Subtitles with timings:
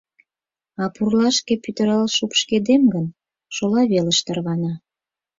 [0.81, 3.05] А пурлашке пӱтырал шупшкедем гын,
[3.55, 4.73] шола велыш тарвана.